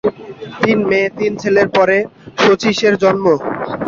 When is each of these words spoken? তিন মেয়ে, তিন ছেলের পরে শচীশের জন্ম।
তিন 0.61 0.77
মেয়ে, 0.89 1.07
তিন 1.19 1.31
ছেলের 1.41 1.67
পরে 1.77 1.97
শচীশের 2.43 2.93
জন্ম। 3.03 3.25